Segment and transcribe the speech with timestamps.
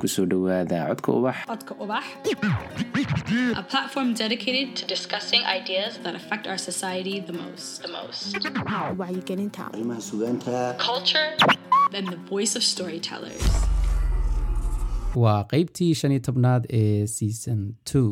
[0.00, 2.04] ku soo dhowaada codka ubax Codka Ubax,
[3.56, 7.82] a platform dedicated to discussing ideas that affect our society the most.
[7.82, 8.34] The most.
[9.00, 10.56] wacyigelinta arrimaha sugaanta
[10.88, 11.28] Culture,
[11.94, 13.44] then the voice of storytellers.
[15.16, 18.08] waa qeybtii shan iyo tobnaad ee season two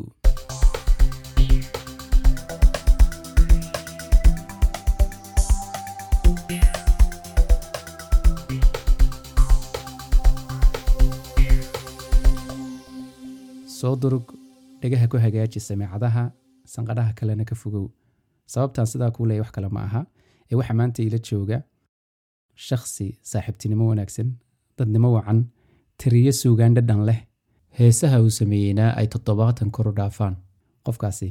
[13.79, 14.27] soo durug
[14.81, 16.25] dhegaha ku hagaaji sameecadaha
[16.73, 17.87] sanqadhaha kalena ka fogow.
[18.53, 20.01] Sababtaan sidaa kuu leeya wax kale ma aha.
[20.51, 21.59] Ee waxaa maanta ila jooga
[22.67, 24.29] shakhsi saaxiibtinimo wanaagsan
[24.79, 25.41] dadnimo wacan
[26.01, 27.21] tiriyo suugaan dhadhan leh
[27.79, 30.35] heesaha uu sameeyeyna ay toddobaatan koru dhaafaan.
[30.87, 31.29] Qofkaasi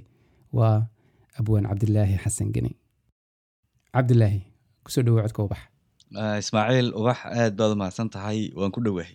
[0.58, 0.78] waa
[1.40, 2.72] abwaan cabdilaahi xasan geni.
[3.95, 4.40] Cabdilaahi
[4.84, 5.62] ku soo dhowo codka ubax.
[6.44, 9.12] Ismaaciil ubax aad baad u mahadsan tahay waan ku dhowahay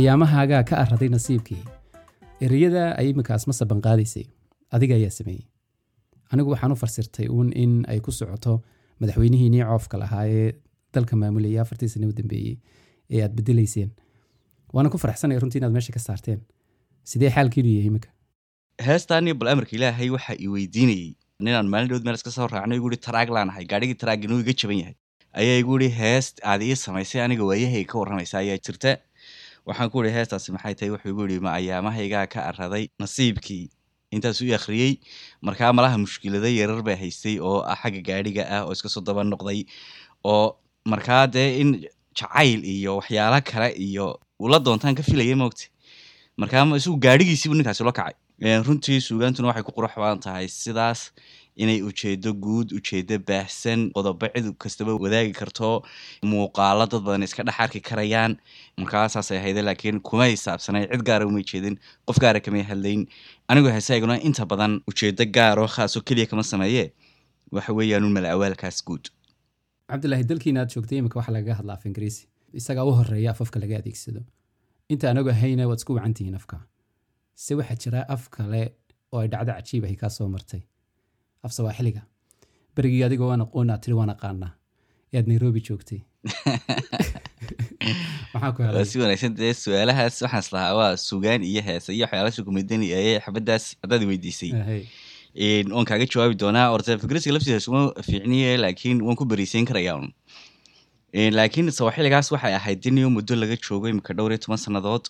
[0.00, 1.62] ma ayaamahaagaa ka araday nasiibkii.
[2.40, 4.24] Ereyada ay iminkaas ma saban qaadaysay
[4.72, 5.44] adiga ayaa sameeyey.
[6.32, 8.62] Anigu waxaan u farsirtay uun in ay ku socoto
[9.00, 10.52] madaxweynihiinii coofka lahaa ee
[10.94, 12.56] dalka maamulayay afartii sane u dambeeyey
[13.10, 13.90] ee aad bedelayseen.
[14.72, 16.40] Waana ku faraxsanaya runtii inaad meesha ka saarteen.
[17.04, 18.08] Sidee xaalkiinu yahay iminka
[18.86, 21.12] heestaaniyo bal amarka ilaahay waxa i weydiinayey.
[21.44, 24.78] Ninaan maalin meel iska soo raacno igu ihi taraag laanahay gaadhigii taraag inuu iga jaban
[24.80, 24.96] yahay.
[25.40, 28.96] Ayaa igu ihi heest aad ii samaysay aniga waayahay ka warramaysa ayaa jirta
[29.68, 33.66] waxaan ku ihi heestaasi maxay tahay wuxuu igu ihi ma ayaamahaygaa ka araday nasiibkii.
[34.14, 34.92] Intaasuu i akhriyey
[35.46, 39.22] markaa malaha mushkilada yarar baa haystay oo ah xagga gaadhiga ah oo iska soo daba
[39.24, 39.60] noqday
[40.24, 40.56] oo
[40.92, 41.70] markaa dee in
[42.18, 44.06] jacayl iyo waxyaalo kale iyo
[44.44, 45.70] ula doontaan ka filaya moogta
[46.36, 48.14] markaa ma- isagu gaadhigiisiibu ninkaasi lo kacay.
[48.66, 51.12] Runtii suugaantuna waxay ku qurux badan tahay sidaas
[51.62, 55.70] inay ujeedo guud ujeedo baahsan qodobo cid kastaba wadaagi karto
[56.30, 58.32] muuqaalo dad badan iska dhex arki karayaan.
[58.80, 61.76] Markaasaasay ahayde laakiin kuma hisaabsanay cid gaara umay jeedin
[62.06, 63.02] qof gaara kamay hadlayn.
[63.50, 66.84] Anigoo heesayguna inta badan ujeedo gaaroo khaasoo keliya kama sameeye.
[67.54, 69.04] Waxa weeyaanun mala awaalkaas guud.
[69.90, 71.86] Cabdilaahi dalkiina aad joogtay iminka waxaa lagaga hadlaa af
[72.58, 74.20] isagaa u horreeya af afka laga adeegsado.
[74.92, 76.56] Inta anagu hayna waad isku wacantihiin afka.
[77.34, 78.62] Se waxaa jira af kale
[79.12, 80.60] oo ay dhacdo cajiib ahi kaa soo martay
[81.44, 82.02] af sawaaxiliga
[82.76, 84.52] berigii adigoo waan aqoon aad tiri waan aqaanaa.
[85.12, 86.00] Ee aad nairobi joogtay.
[88.34, 89.34] Waa si wanaagsan.
[89.40, 94.52] Dee su'aalahaas waxaan islahaa waa sugaan iyo heesa iyo waxyaala sukumadani ee xabadaas haddaad weydiisay.
[95.74, 99.66] Waan kaaga jawaabi doonaa orta fikriska laftiisa suma fiicniye laakiin waan ku beriiseyn
[101.12, 105.04] Een, laakiin sawaxiligaas waxay ahayd diniyo muddo laga joogo imika dhowr iyo toban sannadood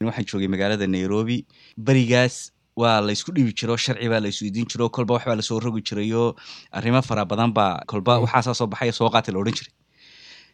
[0.00, 1.44] waxaan joogay magaalada nairobi.
[1.76, 5.60] Berigaas waa la isku dhibi jiro sharci baa la isweydiin jiro kolba waxbaa la soo
[5.60, 6.36] rogi jirayo
[6.72, 9.72] arrimo fara badan baa kolba waxaasaa soo baxaya soo qaata la odhan jiray.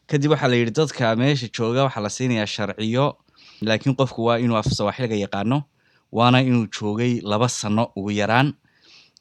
[0.09, 3.07] Kadib waxaa la yidhi dadka meesha jooga waxaa la siinayaa sharciyo
[3.63, 4.67] laakiin qofku waa inuu af
[5.25, 5.59] yaqaano
[6.13, 8.55] waana inuu joogay laba sano ugu yaraan.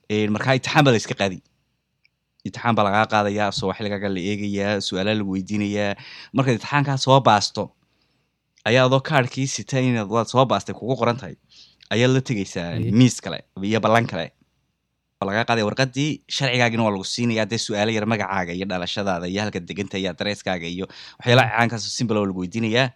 [0.09, 1.41] Markaa itixaan baa la iska qaadi.
[2.46, 5.96] Itixaan baa lagaa qaadayaa soowaxligaaga la eegayaa su'aalaa lagu weydiinayaa
[6.34, 7.64] markaad itixaankaa soo baasto
[8.66, 11.35] ayaa adoo kaarhkii sita inaad waad soo baastay kugu qoran tahay
[11.94, 12.92] ayaad la tegeysaa Aye.
[13.00, 13.40] miis kale
[13.70, 14.28] iyo ballan kale.
[15.28, 19.59] Lagaa qaadaya warqadii sharcigaagina waa lagu siinayaa dee su'aalo yar magacaaga iyo dhalashadaada iyo halka
[19.70, 20.85] deganta iyo adreeskaaga iyo
[21.20, 22.88] waxyaalaha caankaas simbal oo lagu weydiinayaa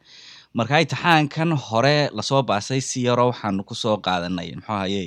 [0.59, 5.01] markaa itixaankan hore la soo baasay si yaroo waxaanu ku soo qaadanay muxuu ahaye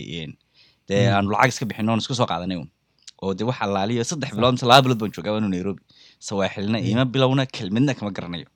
[0.88, 1.14] dee Mm.
[1.16, 2.58] aanu lacag iska bixin oon isku soo qaadanay
[3.22, 5.80] oo dee waxa laaliyo saddex bilood mise laba bilood baan joogaa waanu nairobi.
[6.28, 8.46] Sawaaxilna ima bilowna kelmidna kama garanayo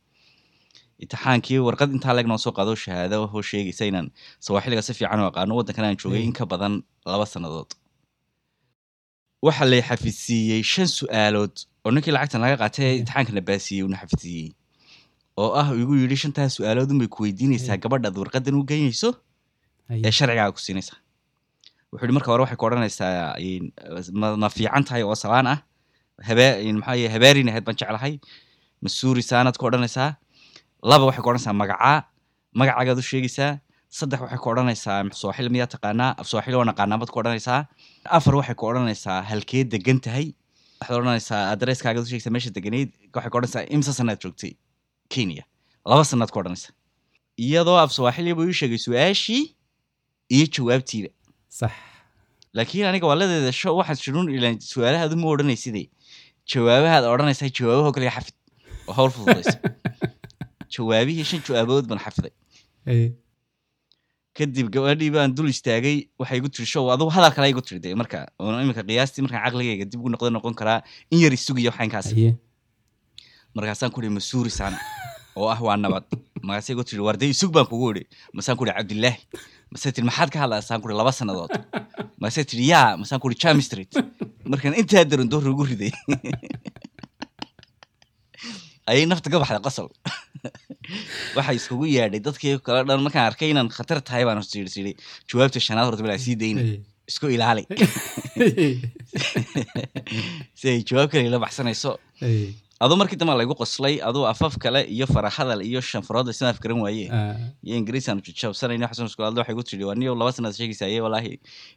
[1.04, 4.08] itixaankii warqad intaa leeg noo soo qaado shahaado oo sheegaysa inaan
[4.46, 6.28] sawaaxiliga si fiican u aqaano waddankan aan joogay Mm.
[6.28, 6.74] in ka badan
[7.12, 7.70] laba sannadood
[9.46, 11.54] waxa lay xafidsiiyey shan su'aalood
[11.84, 12.98] oo ninkii lacagtan laga qaatay Yeah.
[13.00, 14.48] imtixaankana baasiiyey una xafidsiiyey
[15.42, 17.82] oo ah igu yidhi shantaas su'aalood unbay ku weydiinaysaa Yeah.
[17.84, 19.10] gabadhaad warqadan u geynayso
[20.06, 20.94] ee sharcigaaga ku siinaysa
[21.92, 23.12] wuxuu yihi marka hore waxay ku odhanaysaa
[24.20, 25.58] ma, ma fiican tahay oo salaan ah
[26.18, 28.14] maxaa yahay habaarin ahayd baan jeclahay
[28.84, 30.10] masuuri saanaad ku odhanaysaa
[30.82, 31.98] laba waxay ku odhanaysaa magacaa.
[32.58, 33.52] Magacaagaad u sheegaysaa
[33.98, 37.60] saddex waxay ku odhanaysaa sooxil miyaa taqaanaa af sooxil waa naqaanaa baad ku odhanaysaa.
[38.16, 40.26] Afar waxay ku odhanaysaa halkee degan tahay.
[40.80, 42.90] Waxaad odhanaysaa adresskaagaad u sheegaysaa meesha deganayd.
[43.14, 44.52] Waxay ku odhanaysaa imsa sanaad joogtay
[45.12, 45.44] kenya.
[45.90, 46.72] Laba sanaad ku odhanaysaa
[47.46, 49.42] iyadoo af sooxili buu ii sheegay su'aashii
[50.36, 51.10] iyo jawaabtiiba
[51.58, 51.72] sax.
[52.56, 55.86] Laakiin aniga waaladeeda sho waxaad shirun ilaan su'aalahaadu ma odhanaysidee
[56.52, 58.34] jawaabahaad odhanaysaa jawaabahoo kaliya xafid.
[58.88, 59.54] Oo hawl fududaysa
[60.74, 62.32] jawaabihii shan jawaabood baan xafiday
[64.38, 67.88] kadib gabadhii baan dul istaagay waxay igu tiri show adugu hadal kale igu tiri de
[68.00, 70.80] marka oo iminka qiyaastii markaan caqligayga dib ugu noqda noqon karaa
[71.12, 72.08] in yar isugiyo waxaynkaas
[73.56, 74.10] markaasaan ku ihi
[75.38, 76.04] oo ah waa nabad
[76.46, 78.04] markaasay igu tiri warday isug baan kugu idhi
[78.36, 79.20] masaan ku ihi cabdilaahi
[79.72, 81.50] masay tiri maxaad ka hadlaysaan ku ihi laba sannadood
[82.22, 83.92] masay tiri yaa masaan ku ihi jam street
[84.50, 85.92] markaan intaa daran doorra ugu riday
[88.90, 89.88] ayay nafta ka baxday qosol
[91.36, 94.92] waxay iskugu yeedhay dadkii kale dhan markaan arkay inaan khatar tahay baan siri
[95.30, 96.78] jawaabta shanaad horta bilaa sii dayna Hey.
[97.08, 97.62] isku ilaali
[100.58, 101.92] si ay jawaab kale ila baxsanayso.
[102.84, 107.06] Aduu markii dambe laygu qoslay aduu afaf kale iyo farahadal iyo shanfarood isna afgaran waaye.
[107.10, 107.34] Ah,
[107.66, 111.32] iyo ingiriisaan jabsanayna xasan iskulaadle waxay ku tiri waa niyo laba sanaad sheegaysaye walaahi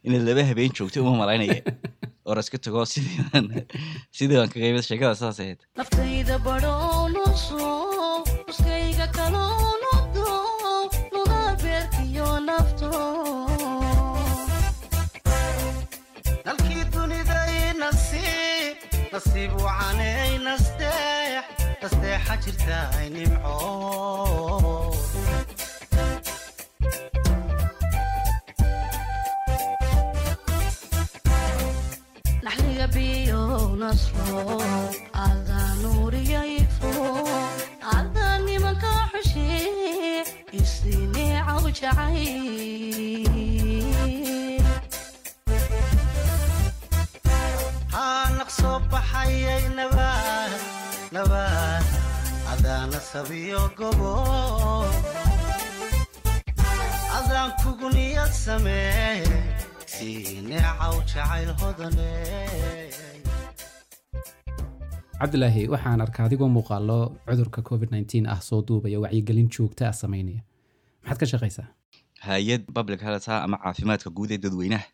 [0.06, 1.60] inaad laba habeen joogtay uma malaynaya.
[2.28, 3.46] Or iska tago sidii baan
[4.14, 5.58] sidii baan kaga sheekada saas ahayd
[21.82, 23.56] nasteex nasteexa jirta ay nimco.
[32.44, 33.42] Naxliga biyo
[33.80, 34.42] nasro
[35.26, 36.92] adaa nuuriyayfo
[37.96, 39.50] adaa nimanka xushe
[40.60, 42.22] isineecaw jacay.
[47.94, 50.01] Haa naqsoo baxayay nabaad
[53.12, 54.12] sabiyo gobo
[57.18, 59.24] adaan kugu niyad samee
[59.86, 62.10] sii neecaw jacayl hodane
[65.20, 70.42] cabdilaahi waxaan arkaa adigoo muuqaalo cudurka covid 19 ah soo duubaya wacyigelin joogta ah samaynaya
[71.04, 71.68] maxaad ka shaqaysaa?
[72.26, 74.86] Hay'ad public health ah ama caafimaadka guud ee dadweynaha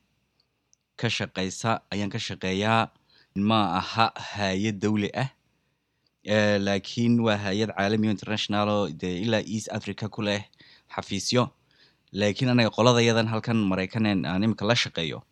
[1.00, 2.88] ka shaqaysa ayaan ka shaqeeyaa.
[3.48, 5.28] Ma aha hay'ad dawli ah
[6.66, 10.42] laakiin waa hay'ad caalami o international oo dee ilaa east africa ku leh
[10.94, 11.48] xafiisyo.
[12.12, 15.22] Laakiin anaga qoladayadan halkan maraykanen aan imika la shaqeeyo.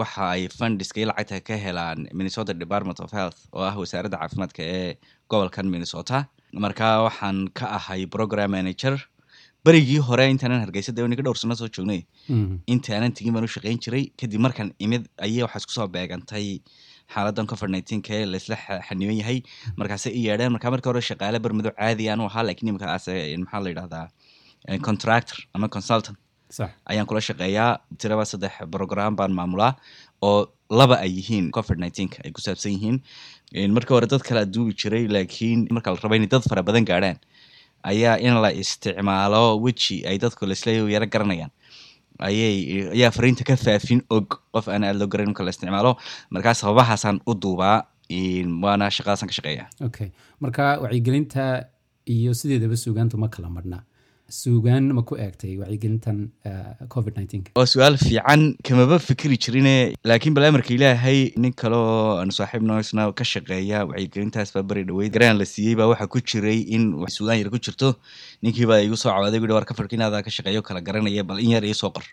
[0.00, 4.62] Waxa ay fundiska iyo lacagta ka helaan minnesota department of health oo ah wasaaradda caafimaadka
[4.62, 4.96] ee
[5.30, 6.24] gobolkan minnesota.
[6.52, 8.96] Marka waxaan ka ahay program manager.
[9.64, 12.00] Berigii hore intaanan hargeysa dee niga dhowr sano soo joognay.
[12.28, 12.56] Mhm.
[12.66, 14.04] intaanan tegin baan u shaqayn jiray.
[14.20, 16.60] Kadib markaan imid ayay waxaa isku soo beegantay
[17.12, 19.38] xaaladan covid nineteen ee laisla xa- xaniban yahay.
[19.76, 23.12] Markaase i yeedheen markaa markii hore shaqaale bermado caadi aan u ahaa laakiin imika aase
[23.42, 24.06] maxaa la yidhahdaa
[24.68, 26.18] eh, contractor ama consultant
[26.50, 26.70] sax.
[26.90, 27.72] ayaan kula shaqeeyaa.
[28.00, 29.72] Tiraba saddex program baan maamulaa
[30.22, 32.96] oo laba ay yihiin covid nineteenka ay ku saabsan yihiin.
[33.54, 36.62] En markii hore dad kale a duubi jiray laakiin marka la raba inay dad fara
[36.62, 37.18] badan gaadhaan.
[37.90, 41.50] Ayaa in la isticmaalo weji ay dadku laisla yaro garanayaan
[42.18, 45.96] ayay ayaa fariinta ka faafin og qof aan aada loo garan marka la isticmaalo.
[46.30, 47.86] Markaa sababahaasaan u duubaa
[48.62, 49.64] waana shaqadaasaan ka shaqeeya.
[49.88, 50.08] Okay.
[50.40, 51.66] Marka wacyigelinta
[52.06, 53.78] iyo sideedaba suugaantu ma kala marna
[54.28, 60.34] suugaan ma ku eegtay wacyigelintan eh, covid 19 waa su'aal fiican kamaba fikri jirine laakiin
[60.34, 65.12] bal amarka ilaahay nin kale oo aanu saaxiibno isna ka shaqeeya wacyigelintaas baa beri dhaweyd
[65.16, 67.88] garaan la siiyey baa waxaa ku jiray in wax suudaan yar ku jirto.
[68.42, 71.38] Ninkii baa igu soo cawaaday gu war ka farka inaada ka shaqeeyo kala garanaya bal
[71.44, 72.04] in yar iyo soo qor.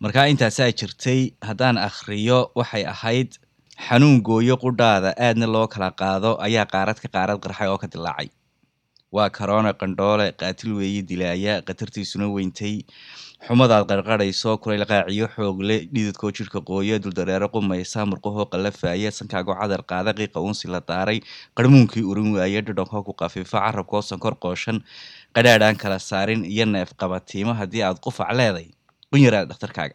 [0.00, 3.40] Marka intaasaa jirtay haddaan akhriyo waxay ahayd
[3.88, 8.28] xanuun gooyo qudhaada aadna loo kala qaado ayaa qaarad ka qaarad qarxay oo ka dilaacay
[9.16, 12.74] waa karoona qandhoole qaatil weeye dilaaya khatartiisuna weyntay.
[13.46, 20.12] Xumadaad qarqarayso kulayl qaaciyo xoogle dhididkoo jidhka qooya duldareero qumaysa murqahoo qallafaaya sankaagoo cadar qaada
[20.18, 21.18] qiiqa uunsi la daaray
[21.58, 24.78] qarmuunkii urin waaye dhadhankoo ku qafiifo carabkoo sankor qooshan
[25.36, 28.68] qadhaadhaan kala saarin iyo neef qabatiimo haddii aad qufac leeday
[29.10, 29.94] qunyaraad dhakhtarkaaga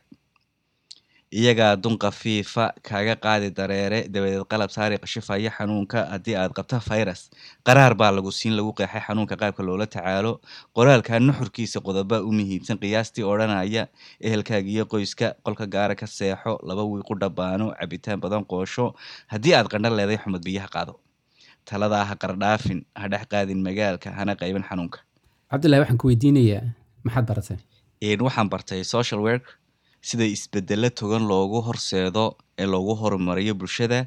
[1.31, 7.27] iyagaa dun khafiifa kaaga qaadi dareere dabadeed qalab saari qashifaya xanuunka haddii aad qabta virus
[7.67, 10.39] qaraar baa lagu siin lagu qeexay xanuunka qaabka loola tacaalo.
[10.75, 13.87] Qoraalka nuxurkiisa qodoba u muhiimsan qiyaastii odhanaya
[14.23, 15.35] ehelkaaga iyo qoyska.
[15.43, 18.95] Qolka gaara ka seexo laba wiiqu dhabaano cabitaan badan qoosho.
[19.27, 20.93] Haddii aad qandho leeday xumad biyaha qaado.
[21.67, 24.99] Taladaa ha qardhaafin ha dhex qaadin magaalka hana qaybin xanuunka.
[25.51, 26.63] Cabdullahi waxaan ku weydiinayaa
[27.03, 27.57] maxaad baratay
[28.23, 29.43] waxaan bartay social work
[30.01, 34.05] sida isbedelo togan loogu horseedo ee loogu horumariyo bulshada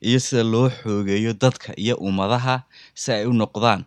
[0.00, 2.62] iyo sida loo xoogeeyo dadka iyo ummadaha
[2.94, 3.84] si ay u noqdaan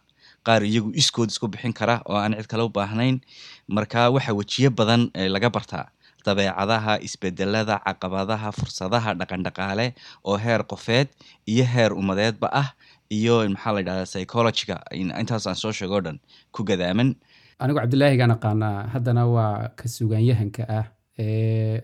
[0.48, 3.22] qaar iyagu iskood isku bixin kara oo aan cid kale u baahnayn.
[3.68, 5.86] Marka waxa wejiyo badan laga bartaa
[6.26, 9.94] dabeecadaha isbedelada caqabadaha fursadaha dhaqandhaqaale
[10.26, 11.08] oo heer qofeed
[11.46, 12.70] iyo heer ummadeedba ah
[13.10, 16.18] iyo maxaa la yidhahdaa psychologiga in- intaas aan soo sheego dhan
[16.52, 17.16] ku gadaaman
[17.62, 20.86] anigu cabdulaahigaan aqaanaa haddana waa ka sugaanyahanka ah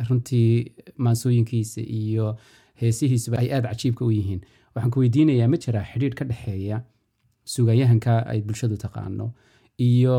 [0.10, 2.38] runtii maansooyinkiisa iyo
[2.82, 4.42] heesihiisuba ay aada cajiibka u yihiin.
[4.76, 6.82] Waxaan ku weydiinayaa ma jiraa xidhiidh ka dhexeeya
[7.46, 9.32] sugaanyahanka ay bulshadu taqaano
[9.80, 10.18] iyo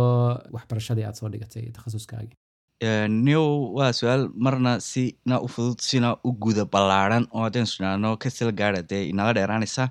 [0.55, 2.35] waxbarashadii aad soo dhigatay takhasuskaagii
[2.81, 8.17] Eh, new waa su'aal marna sina u fudud sina u guda ballaaran oo haddaynu sudhaano
[8.17, 9.89] ka sila gaara dee inala dheeraanaysa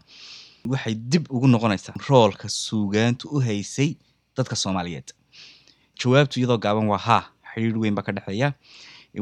[0.71, 3.95] waxay dib ugu noqonaysaa roolka suugaantu u haysay
[4.38, 5.07] dadka soomaaliyeed.
[6.00, 8.53] Jawaabtu iyadoo gaaban waa haa xidhiir weyn baa ka dhexeeya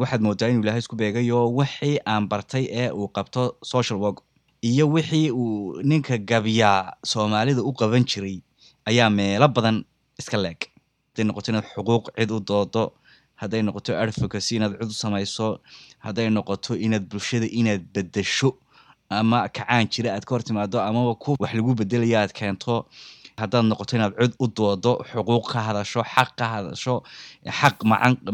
[0.01, 4.17] waxaad moodaa inuu ilaahay isku beegayo wixii aan bartay ee uu qabto social work
[4.61, 8.37] iyo wixii uu ninka gabiyaa soomaalida u qaban jiray
[8.89, 9.77] ayaa meelo badan
[10.19, 10.59] iska leeg.
[11.09, 12.83] Hadday noqoto inaad xuquuq cid u doodo
[13.41, 15.47] hadday noqoto advocacy inaad cid u samayso
[16.05, 18.49] hadday noqoto inaad bulshada inaad bedesho
[19.09, 22.85] ama kacaan jira aad ka hor timaado amaba ku wax lagu bedelaya aad keento
[23.41, 26.95] haddaad noqoto inaad cid u doodo xuquuq ka hadasho xaq ka hadasho
[27.59, 27.75] xaq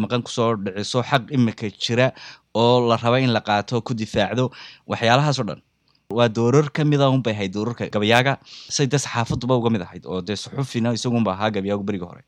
[0.04, 2.08] maqan ku soo dhiciso xaq imika jira
[2.54, 4.52] oo la raba in la qaato ku difaacdo
[4.92, 5.62] waxyaalahaasoo dhan.
[6.18, 8.34] Waa doorar ka mida unbay ahayd doorarka gabayaaga.
[8.76, 12.24] Say dee saxaafaduba uga mid ahayd oo dee suxufina isagunba ahaa gabayaagu beriga hore.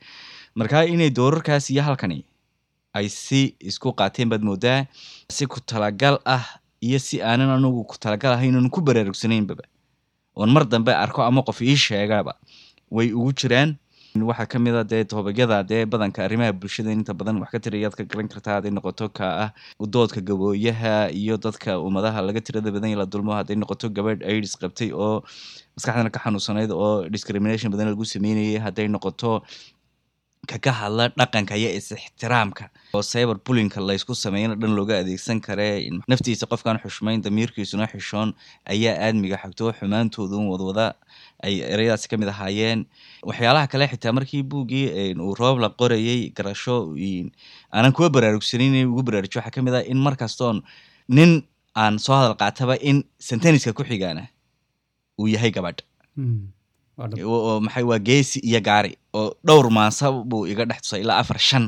[0.56, 2.24] Marka inay doorarkaas iyo halkani
[2.96, 4.86] ay si isku qaateen baad moodaa
[5.30, 6.46] si ku talagal ah
[6.82, 9.66] iyo si aanan anugu ku talagal ahayn oon ku baraarugsanaynbaba
[10.40, 12.34] oon mar dambe arko ama qof ii sheegaba
[12.96, 13.72] way ugu jiraan.
[14.30, 17.96] Waxaa ka mid a dee tobagyada dee badanka arrimaha bulshada inta badan wax ka tirayaad
[17.98, 19.50] ka garan kartaa hadday noqoto ka ah
[19.84, 24.54] udoodka gabooyaha iyo dadka ummadaha laga tirada badan yahay la dulmo hadday noqoto gabadh aids
[24.62, 25.26] qabtay oo
[25.76, 29.42] maskaxdana ka xanuunsanayd oo discrimination badan lagu sameynayay hadday noqoto
[30.52, 35.90] kaga hadla dhaqanka iyo is-ixtiraamka oo cyber bullyingka laysku sameeyana dhan looga adeegsan kare.
[36.12, 38.30] Naftiisa qofkaan xushmayn damiirkiisuna xishoon
[38.74, 40.88] ayaa aadmiga xagtoo xumaantooda un wadwada
[41.48, 42.80] ay ereyadaasi ka mid ahaayeen.
[43.30, 46.76] Waxyaalaha kale xitaa markii buuggii uu roob la qorayay garasho
[47.74, 50.64] aanan kuwa baraarugsanin ugu baraarujo waxaa ka mid ah in markastoon
[51.08, 51.32] nin
[51.76, 54.24] aan soo hadal qaataba in senteniska ku xigaana
[55.20, 55.82] uu yahay gabadh.
[57.26, 61.40] Oo maxay waa geesi iyo gaari oo dhowr maansa buu iga dhex tusay ilaa afar
[61.40, 61.66] shan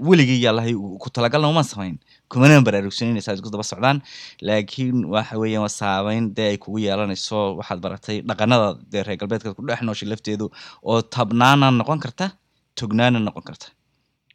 [0.00, 1.98] weligii yaalahay ku talagalna uma samayn.
[2.28, 4.02] Kumanaan baraarugsanin saa isku daba socdaan.
[4.42, 7.56] Laakiin waxa weeyaan waa saameyn dee ay kugu yeelanayso.
[7.58, 10.50] Waxaad baratay dhaqanada dee reer galbeedka ku dhex nooshay lafteedu
[10.82, 12.32] oo tabnaana noqon karta
[12.74, 13.66] tognaana noqon karta.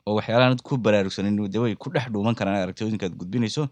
[0.08, 3.68] Oo waxyaalahan ku baraarugsanin dee way ku dhex dhuuman karaan aragtooyinka aad gudbinayso.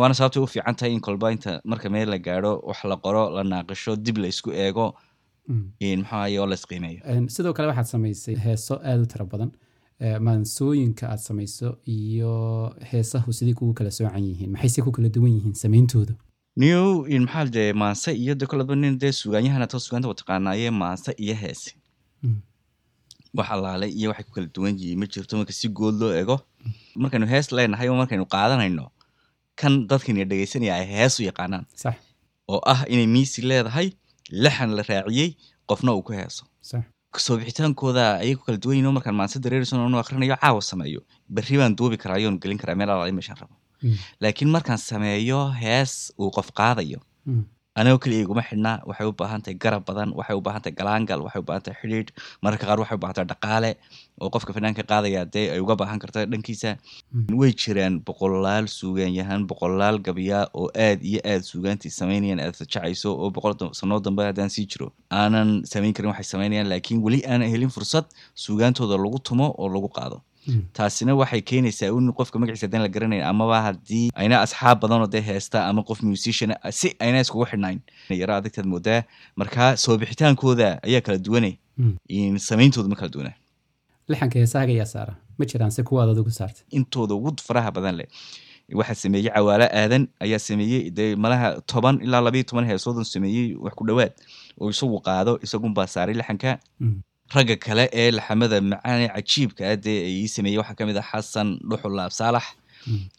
[0.00, 3.30] Waana sababtay u fiican tahay in kolba inta marka meel la gaadho wax la qoro
[3.36, 4.94] la naaqisho dib la isku eego
[5.48, 7.00] maxaaye oo la isqiimeeyo.
[7.28, 9.50] Sidoo kale waxaad samaysay heeso aada u tira badan
[10.26, 12.32] maansooyinka aad samayso iyo
[12.90, 14.50] heesahu sidii kugu kala soocan yihiin.
[14.54, 16.14] Maxayse ku kala duwan yihiin sameyntoodu
[16.56, 21.34] new maxaa dee maanse iyo de kolaba nin dee sugaanyahana to sugaanta wataqaanaaye maanse iyo
[21.34, 21.74] heese
[23.34, 26.36] wax allaale iyo waxay ku kala duwan yihiin ma jirto marka si good loo ego.
[26.96, 28.90] Markaynu hees leenahay oo markaynu qaadanayno
[29.60, 31.64] kan dadkayna dhegeysanaya ay hees u yaqaanaan
[32.48, 33.88] oo ah inay miisi leedahay
[34.30, 35.30] lixan la raaciyey
[35.68, 36.44] qofna uu ku heeso
[37.12, 41.00] sax soo bixitaankooda ayay ku kala duwan yihiin markaan maanse dareerison onu akrinayo caawa sameeyo.
[41.28, 43.54] Berri baan duubi karaa yoon gelin karaa meel alaala meeshaan rabo.
[44.20, 47.00] Laakiin markaan sameeyo hees uu qof qaadayo
[47.78, 51.20] anigoo keliya iguma xidhnaa waxay u baahan tahay garab badan waxay u baahan tahay galaangal
[51.26, 52.10] waxay u baahan tahay xidhiidh
[52.42, 53.70] mararka qaar waxay u baahan tahay dhaqaale
[54.22, 56.70] oo qofka fanaanka qaadaya dee ay uga baahan karta dhankiisa.
[57.40, 63.30] Way jiraan boqolaal suugaanyahan boqolaal gabyaa oo aad iyo aad suugaantii samaynayaan aad jacayso oo
[63.36, 64.88] boqol sanoo dambe haddaan sii jiro.
[65.20, 68.04] Aanan samayn karin waxay samaynayaan laakiin weli aanan helin fursad
[68.34, 70.18] suugaantooda lagu tumo oo lagu qaado
[70.76, 75.20] taasina waxay keenaysaa in qofka magaciisa haddaan la garanayn amaba haddii ayna asxaab badanoo dee
[75.30, 77.78] heesta ama qof musician si ayna iskugu xidhnayn.
[78.22, 79.00] Yaro adagtaad moodaa
[79.36, 81.50] markaa soo bixitaankooda ayaa kala duwane
[82.48, 83.32] samayntooda ma kala duwana
[84.08, 85.14] lixanka heesaaga ayaa saara.
[85.38, 86.64] Ma jiraan se kuwaad adigu saartay.
[86.70, 88.06] Intooda ugu faraha badan leh.
[88.78, 93.74] Waxaa sameeyey cawaalo aadan ayaa sameeyey dee malaha toban ilaa labayo toban heesoodan sameeyey wax
[93.78, 94.12] ku dhowaad
[94.60, 97.00] oo isagu qaado isagunbaa saaray laxanka Mm.
[97.34, 100.58] Ragga kale ee laxamada macaan ee cajiibka ah dee ay ii sameeyey.
[100.60, 102.46] Waxaa ka mid ah xasan dhuxul laab saalax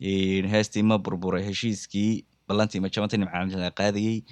[0.02, 4.24] Een, heestii ma burburay heshiiskii ballantii majabanta nimcaan la qaadayey.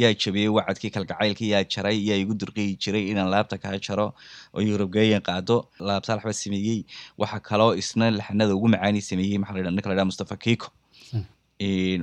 [0.00, 4.06] Yaa jabiyey wacadkii kalgacaylkii yaa jaray yaa igu dirqiyi jiray inaan laabta kaa jaro
[4.54, 5.56] oo yurubgeeyan qaado.
[5.88, 6.84] Laab saalax baa sameeyey.
[7.18, 10.70] Waxaa kaloo isna laxanada ugu macaani sameeyey maxaa la yidhahdaa ninka la yidhaha mustafa Een,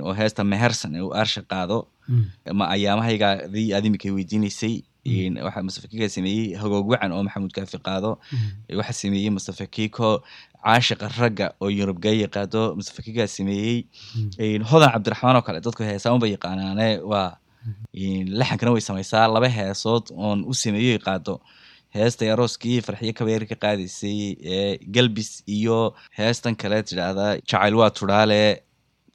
[0.06, 1.78] oo heesta mehersan uu aarsha qaado
[2.58, 8.10] ma ayaamahaygaadii aad imika weydiinaysay Een, waxaa sameeyey hagoog wacan oo maxamuud kaafi qaado.
[8.78, 10.10] Waxaa sameeyey mustafa kiko
[10.64, 13.78] caashiqa ragga oo yurubgeeya qaado mustafa kiko sameeyey
[14.70, 17.30] hodan cabdiraxmaan oo kale dadku heesaan unba yaqaanaane waa
[18.40, 21.34] laxankana way samaysaa laba heesood oon u sameeyey qaado.
[21.96, 24.18] Heesta arooskii farxiyo kabeeri ka qaadaysay
[24.56, 25.78] ee galbis iyo
[26.18, 28.40] heestan kale tidhaahdaa jacayl waa tudhaale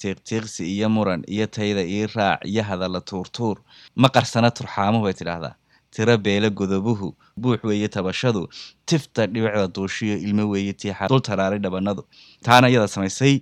[0.02, 3.58] tiiqtiiqsi iyo muran iyo tayda ii raac iyo hadalla tuurtuur
[3.96, 5.56] ma qarsana turxaamuhu bay tidhaahdaa.
[5.96, 7.08] Tiro beele godobuhu
[7.42, 8.42] buux weeye tabashadu
[8.90, 12.02] tifta dhibicda duushiyo ilmo weeye tiixa dul taraaray dhabanadu
[12.46, 13.34] taana iyada samaysay.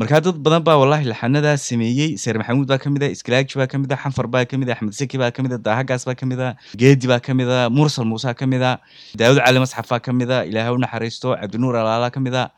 [0.00, 2.16] Markaa dad badan baa wallahi laxanadaa sameeyey.
[2.22, 4.70] Seer maxamuud baa ka mid ah iskilaaji baa ka mid ah xanfar baa ka mid
[4.70, 6.52] ah axmed seki baa ka mid ah daahagaas baa ka mid ah
[6.82, 8.76] geedi baa ka mid ah mursal muusa ka mid ah
[9.20, 12.48] daawud cali masxaf baa ka mid ah ilaahay u naxariisto cabdinuur alaala ka mid ah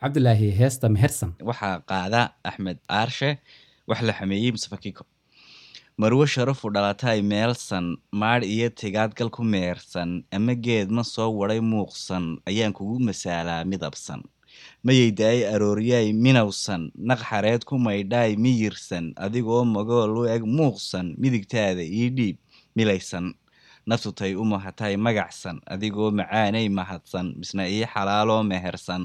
[0.00, 1.30] cabdilaahi heesta mehersan.
[1.48, 3.30] Waxaa qaada axmed aarshe
[3.88, 5.04] wax la xameeyey mustafa kiko
[6.00, 7.86] marwo sharafu dhalatay meelsan
[8.20, 14.22] maadh iyo tigaadgal ku meersan ama geed ma soo waday muuqsan ayaan kugu masaalaa midabsan.
[14.84, 21.84] Mayay daay arooryaay minowsan naq xareed ku maydhaay miyirsan adigoo magool u eg muuqsan midigtaada
[21.84, 22.36] ii dhiib
[22.76, 23.26] milaysan.
[23.88, 29.02] Naftutay u mahatay magacsan adigoo macaanay mahadsan misna ii xalaaloo mehersan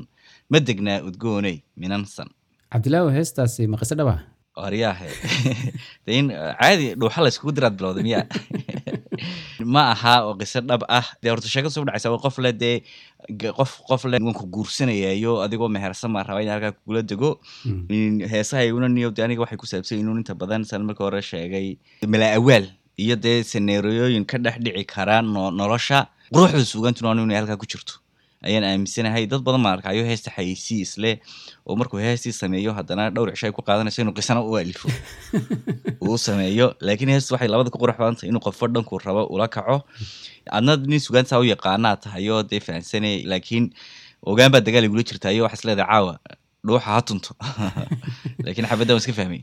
[0.51, 2.29] ma degnaa udgoonay minansan?
[2.71, 4.15] Cabdilaahi heestaasi ma qiso dhaba?
[4.55, 5.09] Waryaahe
[6.05, 8.21] de in caadi dhuuxa la iskugu diraad bilowda miya
[9.73, 11.03] ma aha oo qiso dhab ah.
[11.21, 12.77] Dee horta sheeko soo dhacaysa waa qof le dee
[13.57, 17.39] qof qof le wanku guursanayayo adigoo mehersan baa raba in halkaa kugula dego.
[17.89, 20.63] In heesahayguna niyo de aniga waxay ku saabsan yihiin inta badan.
[20.63, 22.65] San marka hore sheegay mala awaal
[22.97, 27.65] iyo dee seneeriyooyin ka dhex dhici kara no- nolosha quruxda suugantuna waa inay halkaa ku
[27.67, 27.99] jirto
[28.47, 29.23] ayaan aaminsanahay.
[29.31, 31.11] Dad badan baan arkayo heesta xayeysi isle
[31.65, 34.89] oo markuu heestii sameeyo haddana dhowr cisho ay ku qaadanayso inuu qisana u alifo
[36.05, 39.47] uu sameeyo laakiin heestu waxay labada ku qurux badan tahay inuu qofo dhankuu rabo ula
[39.55, 39.77] kaco.
[40.57, 43.65] Adna nin sugaantaa u yaqaanaa tahay oo dee fahansane laakiin
[44.31, 46.13] ogaan baa dagaal igula jirtaayo waxaa isleedahay caawa
[46.67, 47.31] dhuuxa ha tunto.
[48.45, 49.41] Laakiin xabadda waan iska fahmay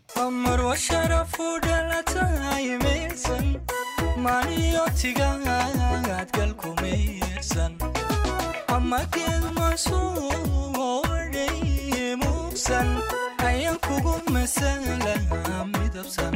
[15.80, 16.34] midabsan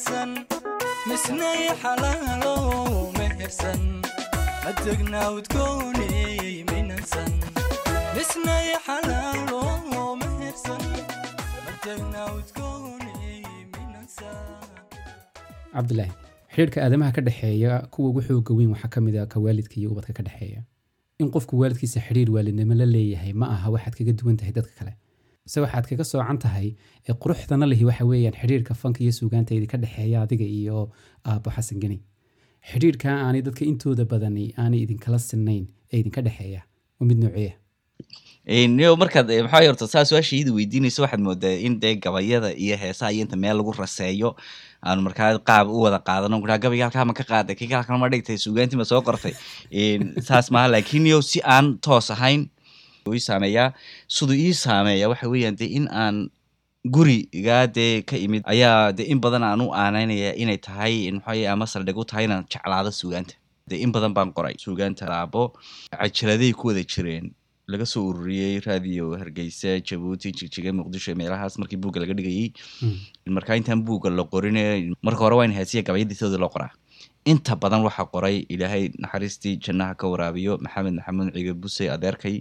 [0.00, 0.30] mahadsan
[1.08, 2.54] misnay xalaalo
[3.18, 3.82] mehersan
[4.68, 7.32] adegnaa udgooney minansan
[13.74, 14.40] minansan
[15.74, 16.12] cabdilaahi
[16.54, 19.90] xidhiirka aadamaha ka dhexeeya kuwa ugu xooga weyn waxaa ka mid a ka waalidka iyo
[19.92, 20.60] ubadka ka dhexeeya
[21.20, 24.92] in qofku waalidkiisa xidhiir waalidnimo la leeyahay ma aha waxaad kaga duwan tahay dadka kale
[25.46, 26.74] se waxaad kaga soocan tahay
[27.08, 30.90] ee quruxdana lihi waxa weeyaan xidhiirka fanka iyo suugaanta idinka dhexeeya adiga iyo
[31.26, 31.98] aabbo xasan geni
[32.72, 36.60] xidhiirka aanay dadka intooda badani aanay idinkala sinayn ee idinka dhexeeya
[37.00, 37.54] waa mid nooceeya
[38.76, 42.76] niyo markaad eh, maxaa horta saa su'aasha iyada weydiinayso waxaad moodaa in dee gabayada iyo
[42.82, 44.36] heesaha iyo inta meel lagu raseeyo
[44.82, 46.40] aanu markaa qaab u wada qaadano.
[46.40, 49.34] Kuraa gabayga halkaa ma ka qaaday kii halkan ma dhigtay suugaantii ma soo qortay.
[50.28, 52.48] Saas maaha laakiin niyo si aan toos ahayn
[53.28, 53.72] saameeyaa
[54.16, 56.30] siduu ii saameeya waxa weeyaan dee in aan
[56.94, 61.66] gurigaa dee ka imid ayaa dee in badan aan u aanaynaya inay tahay maxaa ama
[61.72, 63.34] saldhig u tahay inaan jeclaado suugaanta.
[63.68, 65.42] Dee in badan baan qoray suugaanta laabo
[65.92, 67.30] cajaladay ku wada jireen
[67.70, 72.48] laga soo ururiyey raadiyo hargeysa jabuuti jigjiga muqdisho meelahaas markii buugga laga dhigayey.
[73.36, 74.58] Markaa intaan buugga la qorin
[75.06, 75.54] marka hore waa in
[75.88, 76.72] gabayadiisooda loo qoraa.
[77.24, 82.40] Inta badan waxaa qoray ilaahay naxariistii jannaha ka waraabiyo maxamed maxamuud ciiga buse adeerkay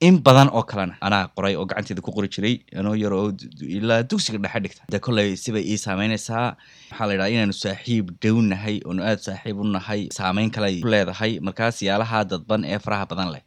[0.00, 3.32] in badan oo kalena anaa qoray oo gacanteeda ku qori jiray anoo yar oo
[3.78, 4.82] ilaa dugsiga dhexe dhigta.
[4.92, 6.56] De kolley sibay ii saameynaysaa
[6.90, 11.32] waxaa la yidhaha inaanu saaxiib dhownahay oonu aada saaxiib u nahay saameyn kale ku leedahay.
[11.46, 13.42] Markaas yaalaha dadban ee faraha badan leh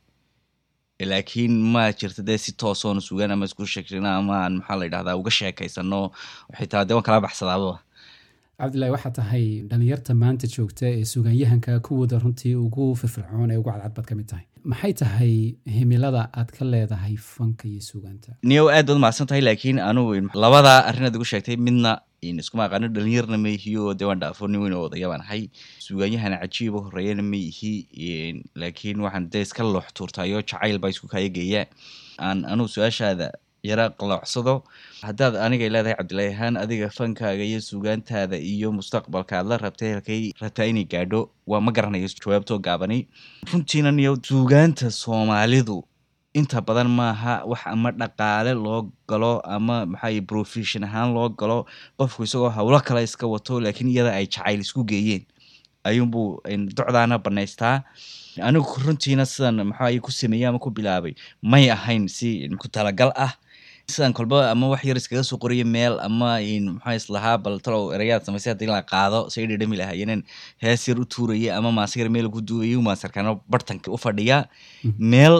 [1.11, 5.15] laakiin ma jirta dee si toosoonu sugaan ama isku sheegshana ama aan maxaa la yidhahdaa
[5.21, 6.01] uga sheekaysano
[6.57, 7.79] xitaa dee waan kala baxsadaaba.
[8.59, 13.93] Cabdillahi waxaa tahay dhalinyarta maanta joogta ee sugaanyahanka kuwooda runtii ugu firfircoon ee ugu cadcad
[13.95, 18.85] baad ka mid tahay maxay tahay himilada aad ka leedahay fanka iyo sugaanta niyow aad
[18.87, 21.91] baad mahadsan tahay laakiin anugu labada arrinaad igu sheegtay midna
[22.21, 25.43] iskuma aqaano dhalinyarna ma ihi oo dee waan dhaafo nin weyn oo odaya baan ahay
[25.85, 27.73] sugaanyahana cajiib oo horeeyana ma ihi
[28.61, 31.65] laakiin waxaan dee iska loox tuurtayo jacayl baa isku kaayageeya
[32.27, 33.31] aan anugu su'aashaada
[33.63, 34.63] yara qaloocsado
[35.03, 40.21] haddaad anigay leedahay cabdillahi ahaan adiga fankaaga iyo sugaantaada iyo mustaqbalka aad la rabtay halkay
[40.41, 42.99] rabtaa inay gaadho waa ma garanayo jawaabtoo gaabani.
[43.51, 45.83] Runtiina niyo sugaanta soomaalidu
[46.33, 51.65] inta badan maaha wax ama dhaqaale loo galo ama maxaa profession ahaan loo galo
[51.99, 55.25] qofku isagoo howlo kale iska wato laakiin iyada ay jacayl isku geeyeen.
[55.83, 56.41] Ayuunbuu
[56.77, 57.83] docdaana banaystaa
[58.47, 63.33] anigu runtiina sidan maxaa ku sameeyey ama ku bilaabay may ahayn si ku talagal ah
[63.93, 66.31] sidan kolba ama wax yar iskaga soo qoriyo meel ama
[66.77, 70.21] maxaa islahaa bal talow erayaad samaysay haddii la qaado say dhedhami lahaayeeneen
[70.63, 74.37] hees yar u tuuraya ama maasayar meel ku duuayay maasarkaano bartanka u fadhiya.
[75.13, 75.37] Meel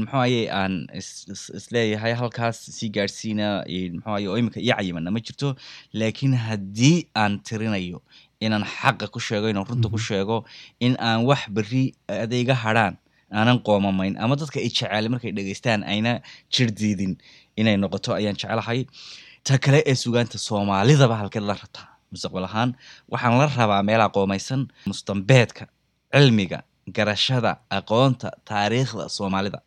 [0.00, 3.46] muxuu aye aan is leeyahay halkaas sii gaadhsiina
[3.96, 5.48] muxuu aye oo iminka iyo cayimana ma jirto.
[6.00, 8.02] Laakiin haddii aan tirinayo
[8.40, 10.44] inaan xaqa ku sheego inaan runta ku sheego
[10.80, 11.84] in aan wax beri
[12.24, 12.94] adayga hadrhaan
[13.38, 16.12] aanan qoomamayn ama dadka i jecaalay markay dhegeystaan ayna
[16.54, 17.12] jir diidin
[17.60, 18.80] inay noqoto ayaan jeclahay.
[19.46, 22.70] Ta kale ee sugaanta soomaalidaba halkeed la rabtaa mustaqbal ahaan
[23.12, 25.64] waxaan la rabaa meelaa qoomaysan mustambeedka
[26.14, 26.58] cilmiga
[26.96, 29.58] garashada aqoonta taariikhda soomaalida.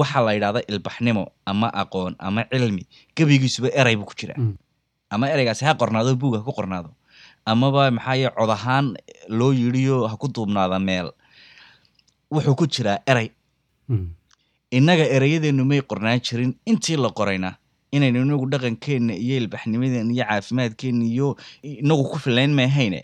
[0.00, 2.82] Waxaa la yidhahda ilbaxnimo ama aqoon ama cilmi.
[3.16, 4.38] Gebigiisuba eray buu ku jiraa.
[5.14, 6.90] Ama ereygaasi ha qornaado buug ha ku qornaado.
[7.50, 8.86] Amaba maxaaye cod ahaan
[9.38, 11.08] loo yidhiyo ha ku duubnaada meel.
[12.32, 13.28] Wuxuu ku jiraa erey
[14.78, 17.50] innaga ereyadeennu may qornaan jirin intii la qorayna.
[17.96, 21.28] Inaynu inagu dhaqankeenna iyo ilbaxnimadeenna iyo caafimaadkeenna iyo
[21.62, 23.00] inagu ku filayn maahayne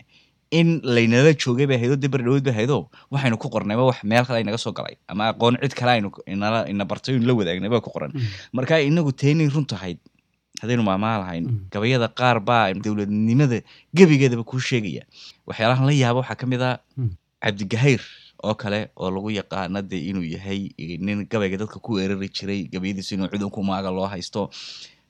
[0.59, 2.77] in laynala joogay bay haydo dee berdhaweyd bay haydo
[3.13, 4.95] waxaynu ku qornayba wax meel kale aynaga soo galay.
[5.07, 6.09] Ama aqoon cid kale aynu
[6.73, 8.11] ina bartay inu la wadaagnay baa ku qoran
[8.53, 9.99] marka inagu teynay run tahayd
[10.61, 13.61] haddaynu maamaha lahayn gabayada qaar baa dowladnimada
[13.93, 15.05] gebigeedaba kuu sheegaya.
[15.45, 16.71] Waxyaalahan la yaaba waxaa ka mid a
[17.45, 18.01] cabdigahayr
[18.43, 20.69] oo kale oo lagu yaqaana dee inuu yahay
[21.05, 24.49] nin gabayga dadka ku weerari jiray gabayadiisu inuu cudunku maaga loo haysto.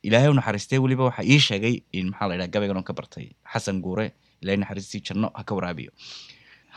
[0.04, 3.28] Ilaahay u naxariistay weliba waxaa ii sheegay in maxaa la yidhaha gabaygan oo ka bartay
[3.54, 4.12] xasan guure
[4.42, 5.92] ilaahay naxariistii janno ha ka waraabiyo.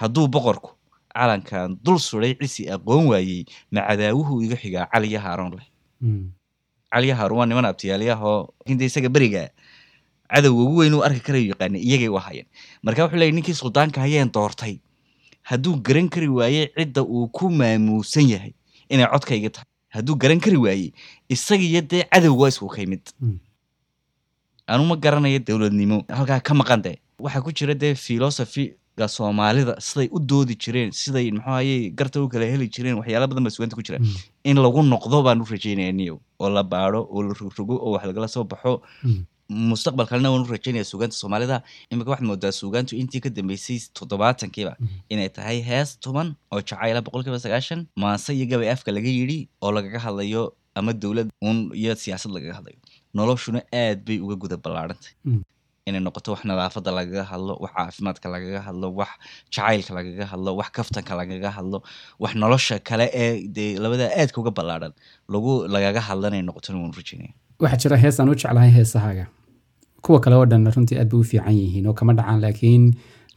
[0.00, 0.70] Hadduu boqorku
[1.14, 5.66] calankan dul suday cisi aqoon waayey macadaawuhu iga xigaa caliya haaroon leh.
[6.92, 9.44] Caliya haaroon waa niman abtiyaalyahoo inta isaga beriga
[10.32, 12.46] cadowga ugu weyn uu arki karayo yaqaana iyagay u ahayeen
[12.82, 14.74] marka wuxuu leeyay ninkii suldaanka hayeen doortay
[15.42, 18.52] hadduu garan kari waaye cidda uu ku maamuusan yahay
[18.88, 19.68] inay codkayga tahay.
[19.94, 20.92] Hadduu garan kari waaye
[21.28, 23.02] isagiyo dee cadowga waa isku kay mid
[24.66, 26.96] anu ma garanayo dowladnimo halkaa ka maqan dee.
[27.18, 32.46] Waxaa ku jira dee philosophyga soomaalida siday u doodi jireen siday maxuaye garta u kala
[32.46, 33.98] heli jireen waxyaala badan baa suganta ku jira.
[34.44, 38.04] In lagu noqdo baan u rajeynaya niyow oo la baado oo la rogrogo oo wax
[38.06, 38.80] lagala soo baxo
[39.70, 41.56] mustaqbal kalena waan u rajeynaya suugaanta soomaalida
[41.92, 44.72] imika waxaad moodaa suugaantu intii ka dambeysay toddobaatankiiba
[45.12, 49.38] inay tahay hees tuban oo jacayla boqol kiiba sagaashan maase iyo gabay afka laga yidhi
[49.64, 50.42] oo lagaga hadlayo
[50.78, 52.78] ama dowlad uun iyo siyaasad lagaga hadlayo
[53.18, 55.12] noloshuna aad bay uga guda ballaarantay
[55.88, 59.10] inay noqoto wax nadaafadda lagaga hadlo wax caafimaadka lagaga hadlo wax
[59.54, 61.78] jacaylka lagaga hadlo wax kaftanka lagaga hadlo
[62.22, 64.92] wax nolosha kale ee dee labada aadka uga ballaaran
[65.34, 69.24] lagu lagaga hadla inay noqotona waan u rajeynaya waxaa jira hees aan u jeclahay heesahaaga
[70.02, 72.84] kuwa kale oo dhan runtii aad bay u fiican yihiin oo kama dhacaan laakiin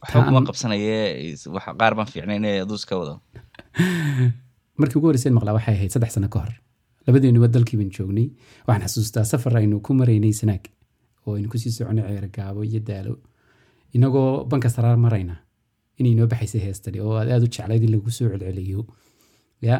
[0.02, 1.34] qabsanaye
[1.80, 3.20] qaar baan fiicnayn iska wado.
[4.78, 6.52] Markii ugu horreyseen maqlaa waxay ahayd saddex sano ka hor.
[7.06, 8.28] Labadeenuba dalkii baan joognay
[8.66, 10.64] waxaan xasuustaa safar aynu ku maraynay sanaag
[11.26, 13.14] oo aynu ku sii soconay ceer gaabo iyo daalo.
[13.94, 15.36] Inagoo banka saraar marayna
[15.98, 18.86] inay noo baxaysay heestani oo aad aad u jeclayd in lagu soo celceliyo.
[19.66, 19.76] Ya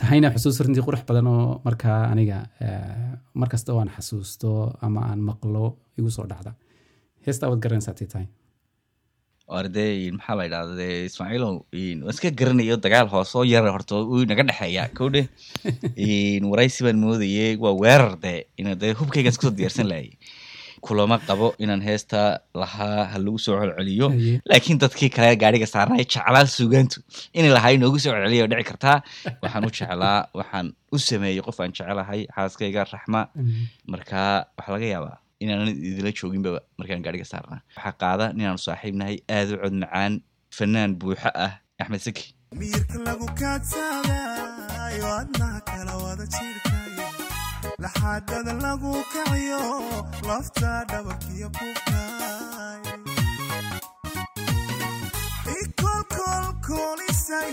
[0.00, 2.38] tahayna xusuus runtii qurux badan oo markaa aniga
[3.40, 4.50] markasta oo aan xasuusto
[4.86, 5.64] ama aan maqlo
[5.98, 6.52] igu soo dhacda
[7.26, 8.26] heestaa waad garanaysaa tay tahay
[9.48, 14.24] oo ardee maxaa la yidhahda ismaaciilow waan iska garanayo dagaal hoose oo yar horta uu
[14.30, 15.22] naga dhexeeya kowdhe
[16.50, 20.12] waraysi baan moodayey waa weerar dee ina dee hubkaygaan iskusoo diyaarsan lahayay
[20.86, 22.20] kulama qabo inaan heesta
[22.60, 24.08] lahaa ha lagu soo celceliyo.
[24.50, 26.98] Laakiin dadkii kale gaariga saarnay jeclaa suugaantu.
[27.38, 28.96] Inay lahaa inoogu soo celceliya oo dhici kartaa.
[29.42, 33.20] Waxaan u jeclaa waxaan u sameeyey qof aan jecelahay xaaskayga raxma.
[33.92, 34.20] Marka
[34.56, 37.60] waxaa laga yaabaa inaanan idila jooginba markaan gaariga saarnaa.
[37.76, 40.12] Waxaa qaada ninaanu saaxiibnahay aad u cod macaan
[40.58, 42.24] fanaan buuxo ah axmed saki
[47.82, 49.62] miyirka lagu kaciyo
[50.28, 52.82] lafta dhabarkiyo kubkay
[55.62, 57.52] ikolkolkolisay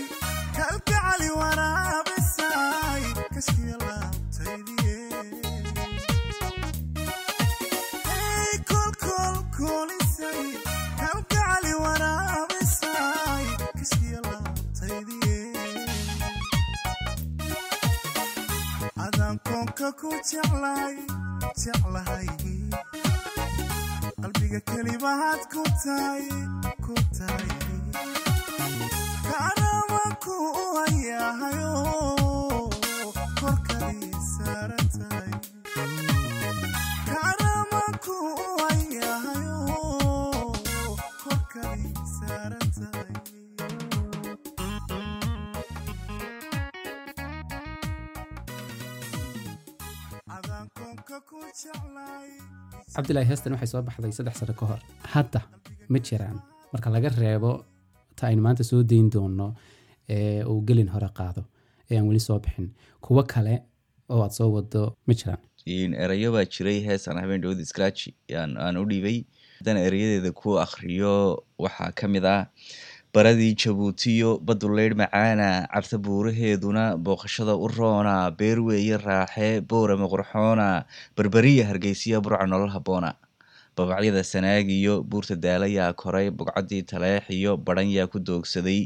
[0.56, 2.15] kalgacali waraabisay
[24.22, 26.24] qalbiga kelibahaad ku tahay
[26.84, 27.55] ku tahay
[53.06, 54.80] cabdilaahi heestan waxay soo baxday saddex sano ka hor
[55.14, 55.40] hadda
[55.92, 56.38] ma jiraan.
[56.72, 57.50] Marka laga reebo
[58.16, 59.54] ta aynu maanta soo dayn doono
[60.08, 61.42] ee uu gelin hore qaado
[61.90, 62.68] ee aan weli soo bixin
[63.04, 63.54] kuwo kale
[64.12, 65.38] oo aad soo wado ma jiraan.
[66.04, 69.18] Erayo baa jiray heesaan habeen dhowda scratch aan u dhiibay.
[69.60, 71.14] Haddana erayadeeda ku akhriyo
[71.64, 72.42] waxaa ka mid ah
[73.16, 80.68] baradii jabuutiyo baddu leydh macaana cabta buuraheeduna booqashada u roona beer weeye raaxe boorama qurxoona
[81.16, 83.10] berberiya hargeysiya burca nolol habboona
[83.76, 88.80] babacyada sanaagiyo buurta daalayaa koray bogcadii taleex iyo badhan yaa ku doogsaday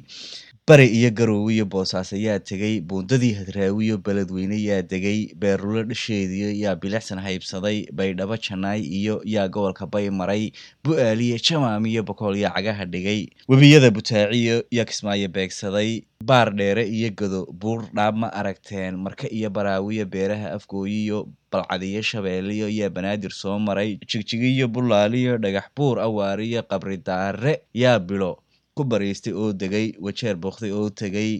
[0.70, 7.18] bare iyo garoowiyo boosaaso yaa tegay buundadii hadraawiyo beledweyne yaa degay beerulo dhasheediyo yaa bilicsan
[7.26, 10.52] haybsaday baydhabo janaay iyo yaa gobolka bay maray
[10.84, 15.90] bu-aaliyo jamaam iyo bokool cagaha dhigay webiyada butaaciyo yaa kismaayo beegsaday
[16.24, 21.18] baar dheere iyo gado buur dhaab ma aragteen marka iyo baraawiyo beeraha afgooyiyo
[21.52, 28.32] balcadiyo shabeeliyo yaa banaadir soo maray jigjigiyo bulaaliyo dhagax buur awaariyo qabri daare yaa bilo
[28.80, 31.30] ku bariistay oo degay wajeer booqday oo tegay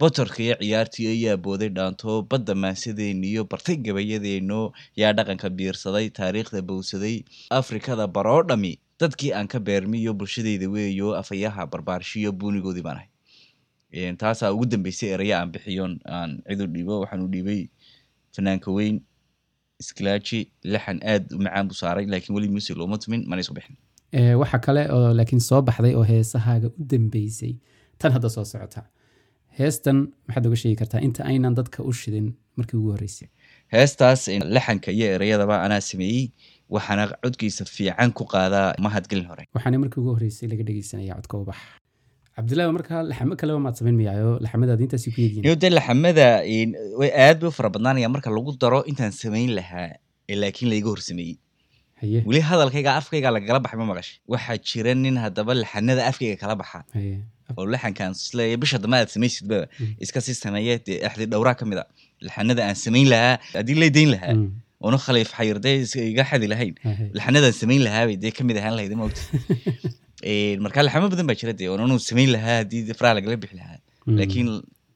[0.00, 4.60] botorka iyo ciyaartii yaa booday dhaanto badda maansadeeniyo bartay gabayadeeno
[5.00, 7.16] yaa dhaqanka biirsaday taariikhda bowsaday
[7.60, 13.00] afrikada baroo dhami dadkii aan ka beermiyo bulshadeyda weeyo afayaha barbaarshiyo buunigoodii baan
[14.22, 17.60] taasaa ugu dambeysay eraya aan bixiyon aan cid u dhiibo waxaan u dhiibay
[18.36, 18.96] fanaanka weyn
[19.82, 20.40] isklaaji
[20.72, 23.76] lixan aad u macaan buu saaray laakiin weli music looma tumin mana isu bixin
[24.12, 27.54] waxa kale oo laakiin soo baxday oo heesahaaga u dambeysay.
[27.98, 28.82] Tan hadda soo socota.
[29.58, 29.98] Heestan
[30.28, 33.28] maxaad oga sheegi kartaa inta aynan dadka u shidin markii ugu horreysay.
[33.72, 34.22] Heestaas
[34.56, 36.24] laxanka iyo ereyadaba anaa sameeyey
[36.74, 39.44] waxaana codkiisa fiican ku qaadaa mahadgelin hore.
[39.54, 41.58] Waxaana markii ugu horreysay laga dhegeysanaya codka ubax
[42.36, 46.28] cabdilaahi markaa laxamo kaleba maad samayn mayaayo laxamadaad intaasi ku yeediin iyo dee laxamada
[47.00, 49.88] way aad bay u fara badnaanaya marka lagu daro intaan samayn lahaa
[50.30, 51.36] ee laakiin layga horsameeyey
[52.28, 54.16] weli hadalkayga afkayga lagala baxay ma maqashay?
[54.32, 56.80] Waxaa jira nin haddaba laxanada afkayga kala baxa.
[57.58, 59.58] Oo laxankaan isleeya bisha dambe aad samaysidba
[60.04, 61.84] iska sii sameeya dee axdi dhowraa ka mid a.
[62.26, 64.34] Laxanada aan samayn lahaa haddii lay dayn lahaa.
[64.38, 64.50] Mm,
[64.84, 65.70] oona khaliif xayirde
[66.12, 66.74] iga xadi lahayn.
[67.18, 69.22] Laxanadaan samayn lahaa bay dee ka mid ahaan lahayd maogta
[70.64, 71.68] marka laxamo badan baa jira dee.
[71.72, 73.78] Oonanu samayn lahaa haddii faraha lagala bixi lahaa.
[74.06, 74.48] Mm, laakiin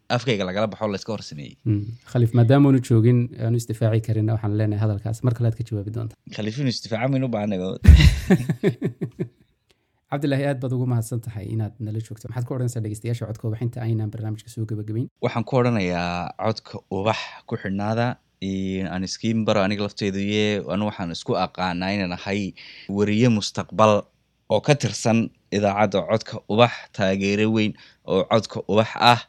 [0.09, 1.85] afkayga lagala baxo layska hor sameeyey mm.
[2.12, 5.23] khaliif maadaamaanu joogin aanu isdifaaci karin waxaan leenahay hadalkaas.
[5.27, 6.14] Mar kale aad ka jawaabi doonta.
[6.37, 7.66] Khaliifinu istifaaca maynu baahanaga
[10.11, 12.29] cabdilaahi aad baad ugu mahadsan tahay inaad nala joogto.
[12.31, 13.61] Maxaad ku odhanaysaa dhegeystayaasha codka ubax?
[13.66, 16.12] Inta aynaan barnaamijka soo gebagabeyn waxaan ku odhanayaa
[16.45, 18.07] codka ubax ku xidhnaada.
[18.95, 22.42] Aan iskiin baro aniga lafteedu ye anu waxaan isku aqaanaa inaan ahay
[22.99, 23.92] weriye mustaqbal
[24.55, 25.19] oo ka tirsan
[25.59, 27.73] idaacadda codka ubax taageero weyn
[28.07, 29.21] oo codka ubax ah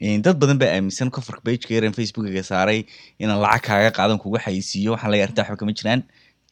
[0.00, 2.80] dad badan baa aaminsan cofarka bageka yaren facebookiga saaray
[3.20, 6.02] inaan lacag kaaga qaadan kuga xayisiiyo waxaan leeyahay arrintaa waxba kama jiraan.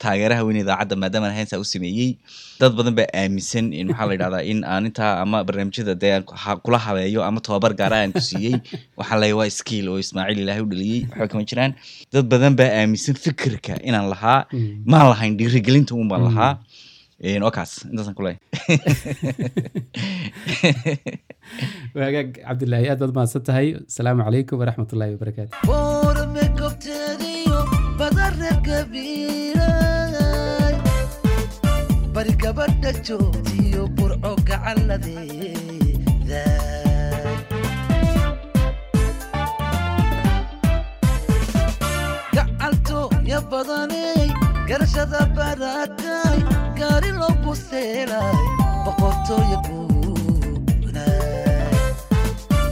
[0.01, 2.11] Taageeraha weyn idaacadda maadaama haynsaa u sameeyey.
[2.61, 6.25] Dad badan baa aaminsan in maxaa la yidhahdaa in aan intaa ama barnaamijyada dee aan
[6.65, 8.55] kula habeeyo ama tobabar gaara aan ku siiyey
[9.01, 11.73] waxaa leeyahay waa skill oo ismaaciil ilaahay u dhaliyey waxba kama jiraan.
[12.13, 14.41] Dad badan baa aaminsan fikirka inaan lahaa.
[14.93, 16.53] Maan lahayn dhiirigelinta un baan lahaa
[17.21, 18.41] Een, waa kaas intaasaan ku leeyahay
[21.99, 25.55] waagaag cabdilaahi aad baad mahadsan tahay asalaamu calaykum waraxmat ullaahi wabarakaatu
[32.15, 36.45] bari gabadha joogtiyo burco gacalladeeda
[42.35, 44.29] gacalto ya badanay
[44.69, 46.39] garashada barakay
[46.81, 48.39] gaari loogu seelay
[48.85, 51.03] boqortooya guunay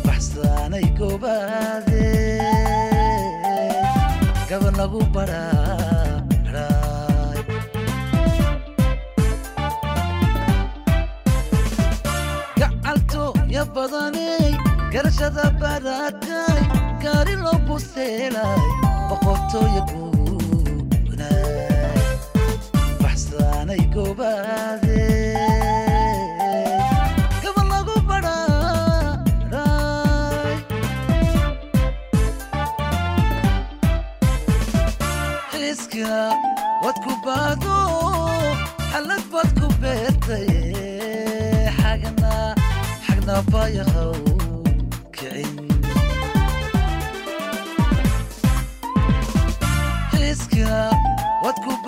[0.07, 2.07] baxsaanay goobaade
[4.51, 6.66] gabar lagu bararay
[12.61, 14.53] gacalto ya badanay
[14.92, 16.61] garashada barakay
[17.03, 18.62] gaari loogu seelay
[19.09, 20.38] boqortooya guunay
[23.68, 24.98] baxsaanay goobaade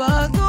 [0.01, 0.40] gabar